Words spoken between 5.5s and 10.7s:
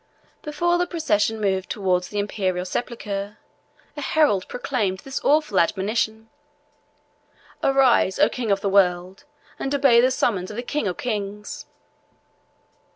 admonition: "Arise, O king of the world, and obey the summons of the